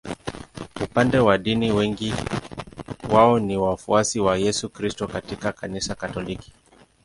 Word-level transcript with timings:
Upande 0.81 1.19
wa 1.19 1.37
dini 1.37 1.71
wengi 1.71 2.13
wao 3.11 3.39
ni 3.39 3.57
wafuasi 3.57 4.19
wa 4.19 4.37
Yesu 4.37 4.69
Kristo 4.69 5.07
katika 5.07 5.51
Kanisa 5.51 5.95
Katoliki. 5.95 6.53